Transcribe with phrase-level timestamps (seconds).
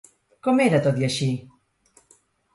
[0.47, 1.29] Com era, tot i així?